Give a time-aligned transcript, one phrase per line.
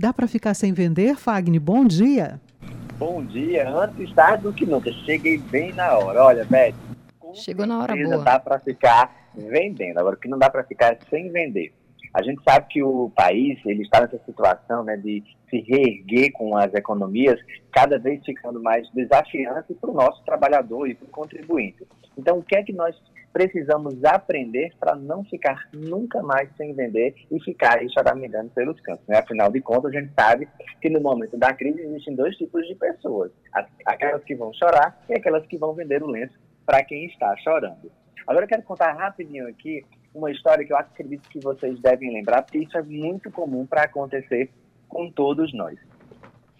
[0.00, 1.14] dá para ficar sem vender?
[1.14, 2.40] Fagner, bom dia.
[2.96, 4.90] Bom dia, antes tarde do que nunca.
[5.04, 6.24] Cheguei bem na hora.
[6.24, 6.74] Olha, Beth,
[7.34, 8.24] chegou na hora boa.
[8.24, 9.98] Dá para ficar vendendo.
[9.98, 11.74] Agora, o que não dá para ficar é sem vender.
[12.14, 16.56] A gente sabe que o país ele está nessa situação né, de se reerguer com
[16.56, 17.38] as economias,
[17.70, 21.86] cada vez ficando mais desafiante para o nosso trabalhador e para o contribuinte.
[22.16, 22.96] Então, o que é que nós
[23.32, 29.06] precisamos aprender para não ficar nunca mais sem vender e ficar aí choramingando pelos cantos.
[29.06, 29.18] Né?
[29.18, 30.48] Afinal de contas, a gente sabe
[30.80, 33.30] que no momento da crise existem dois tipos de pessoas:
[33.86, 37.90] aquelas que vão chorar e aquelas que vão vender o lenço para quem está chorando.
[38.26, 39.84] Agora eu quero contar rapidinho aqui
[40.14, 43.82] uma história que eu acredito que vocês devem lembrar, porque isso é muito comum para
[43.82, 44.50] acontecer
[44.88, 45.78] com todos nós.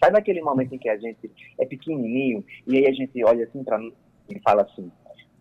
[0.03, 3.63] Sabe aquele momento em que a gente é pequenininho e aí a gente olha assim
[3.63, 3.79] para
[4.29, 4.91] e fala assim: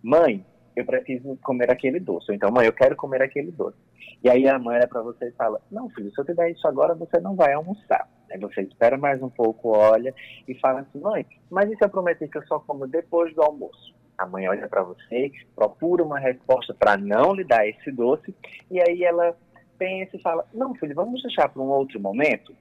[0.03, 0.45] "Mãe,
[0.81, 2.31] eu preciso comer aquele doce".
[2.31, 3.77] Ou então, "Mãe, eu quero comer aquele doce".
[4.23, 6.51] E aí a mãe olha para você e fala: "Não, filho, se eu te der
[6.51, 8.09] isso agora, você não vai almoçar".
[8.31, 10.15] Aí você espera mais um pouco, olha
[10.47, 13.43] e fala assim: "Mãe, mas e se eu prometer que eu só como depois do
[13.43, 18.35] almoço?" A mãe olha para você, procura uma resposta para não lhe dar esse doce,
[18.71, 19.35] e aí ela
[19.79, 22.55] pensa e fala: Não, filho, vamos deixar para um outro momento.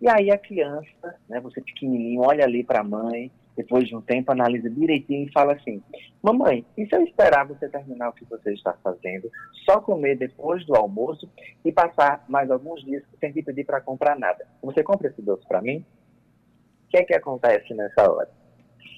[0.00, 4.00] E aí a criança, né, você pequenininho, olha ali para a mãe, depois de um
[4.00, 5.82] tempo analisa direitinho e fala assim:
[6.22, 9.30] Mamãe, e se eu esperar você terminar o que você está fazendo,
[9.64, 11.30] só comer depois do almoço
[11.64, 14.46] e passar mais alguns dias sem te pedir para comprar nada?
[14.62, 15.84] Você compra esse doce para mim?
[16.86, 18.30] O que é que acontece nessa hora?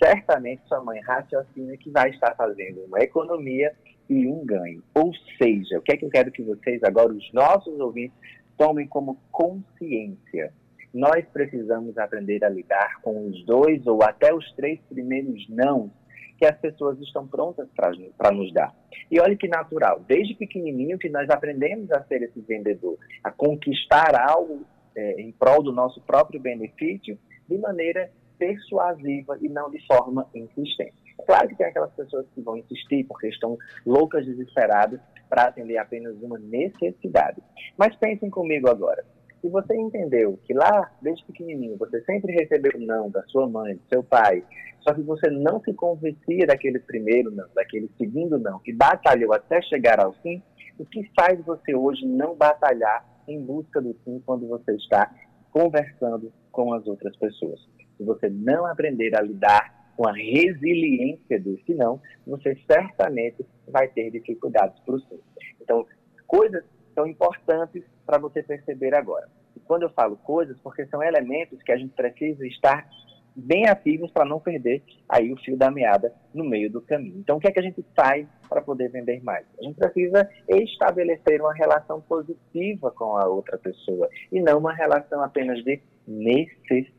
[0.03, 3.73] certamente sua mãe raciocina que vai estar fazendo uma economia
[4.09, 4.83] e um ganho.
[4.95, 8.17] Ou seja, o que é que eu quero que vocês, agora, os nossos ouvintes,
[8.57, 10.53] tomem como consciência?
[10.93, 15.91] Nós precisamos aprender a lidar com os dois ou até os três primeiros não
[16.39, 18.75] que as pessoas estão prontas para nos dar.
[19.11, 24.15] E olha que natural, desde pequenininho que nós aprendemos a ser esse vendedor, a conquistar
[24.15, 30.29] algo é, em prol do nosso próprio benefício de maneira persuasiva e não de forma
[30.35, 30.95] insistente.
[31.27, 36.15] Claro que tem aquelas pessoas que vão insistir porque estão loucas, desesperadas para atender apenas
[36.23, 37.43] uma necessidade.
[37.77, 39.05] Mas pensem comigo agora.
[39.47, 43.83] Se você entendeu que lá, desde pequenininho, você sempre recebeu não da sua mãe, do
[43.89, 44.43] seu pai,
[44.81, 49.63] só que você não se convencia daquele primeiro não, daquele segundo não, que batalhou até
[49.63, 50.43] chegar ao fim,
[50.81, 55.15] o que faz você hoje não batalhar em busca do sim quando você está
[55.53, 57.61] conversando com as outras pessoas?
[57.97, 64.11] se você não aprender a lidar com a resiliência desse não, você certamente vai ter
[64.11, 65.21] dificuldades para o sim.
[65.61, 65.87] Então,
[66.27, 66.65] coisas
[66.97, 69.29] são importantes para você perceber agora.
[69.57, 72.87] E quando eu falo coisas, porque são elementos que a gente precisa estar
[73.35, 77.19] bem ativos para não perder aí o fio da meada no meio do caminho.
[77.19, 79.45] Então, o que é que a gente faz para poder vender mais?
[79.59, 85.23] A gente precisa estabelecer uma relação positiva com a outra pessoa e não uma relação
[85.23, 86.97] apenas de necessidade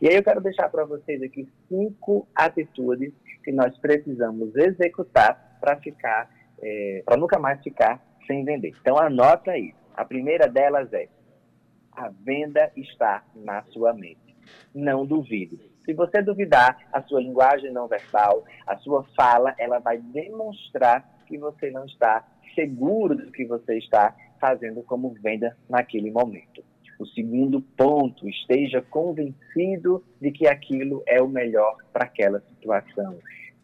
[0.00, 3.12] e aí eu quero deixar para vocês aqui cinco atitudes
[3.44, 6.30] que nós precisamos executar para ficar,
[6.62, 8.72] é, para nunca mais ficar sem vender.
[8.80, 9.74] Então anota aí.
[9.94, 11.08] A primeira delas é
[11.96, 14.36] a venda está na sua mente.
[14.74, 15.58] Não duvide.
[15.84, 21.38] Se você duvidar, a sua linguagem não verbal, a sua fala, ela vai demonstrar que
[21.38, 22.24] você não está
[22.54, 26.62] seguro do que você está fazendo como venda naquele momento.
[26.98, 33.18] O segundo ponto, esteja convencido de que aquilo é o melhor para aquela situação.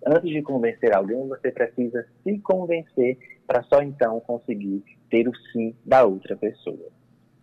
[0.06, 5.74] Antes de convencer alguém, você precisa se convencer para só então conseguir ter o sim
[5.84, 6.90] da outra pessoa.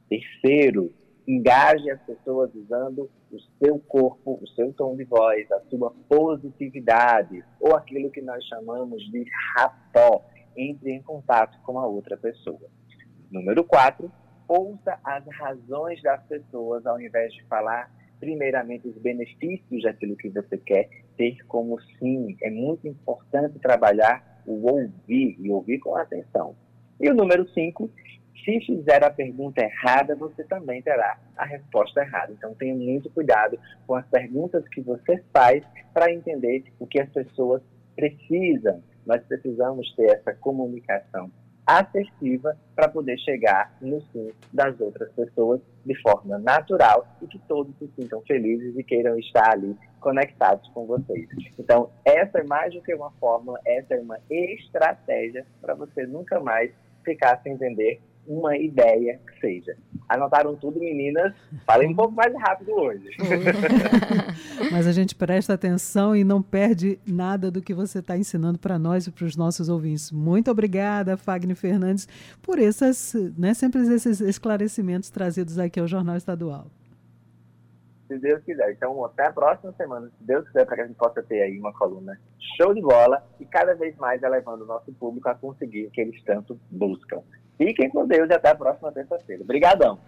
[0.09, 0.91] Terceiro,
[1.27, 7.43] engaje as pessoas usando o seu corpo, o seu tom de voz, a sua positividade,
[7.59, 9.23] ou aquilo que nós chamamos de
[9.55, 10.25] rapó,
[10.57, 12.69] entre em contato com a outra pessoa.
[13.31, 14.11] Número quatro,
[14.47, 20.57] ouça as razões das pessoas ao invés de falar primeiramente os benefícios daquilo que você
[20.57, 22.35] quer ter como sim.
[22.41, 26.55] É muito importante trabalhar o ouvir e ouvir com atenção.
[26.99, 27.89] E o número cinco,
[28.43, 32.33] se fizer a pergunta errada, você também terá a resposta errada.
[32.33, 37.09] Então tenha muito cuidado com as perguntas que você faz para entender o que as
[37.09, 37.61] pessoas
[37.95, 38.81] precisam.
[39.05, 41.31] Nós precisamos ter essa comunicação
[41.69, 47.75] assertiva para poder chegar no sim das outras pessoas de forma natural e que todos
[47.77, 51.27] se sintam felizes e queiram estar ali conectados com vocês.
[51.59, 56.39] Então, essa é mais do que uma fórmula, essa é uma estratégia para você nunca
[56.39, 56.71] mais
[57.03, 59.75] ficar sem vender uma ideia que seja.
[60.07, 61.33] Anotaram tudo, meninas?
[61.65, 63.09] Falei um pouco mais rápido hoje.
[64.71, 68.77] Mas a gente presta atenção e não perde nada do que você está ensinando para
[68.77, 70.11] nós e para os nossos ouvintes.
[70.11, 72.07] Muito obrigada, Fagner Fernandes,
[72.39, 76.67] por essas, né, sempre esses esclarecimentos trazidos aqui ao Jornal Estadual.
[78.07, 78.71] Se Deus quiser.
[78.71, 81.59] Então, até a próxima semana, se Deus quiser, para que a gente possa ter aí
[81.59, 82.19] uma coluna
[82.57, 86.01] show de bola e cada vez mais elevando o nosso público a conseguir o que
[86.01, 87.23] eles tanto buscam.
[87.59, 89.43] Fiquem com Deus e até a próxima terça-feira.
[89.43, 89.99] Obrigadão.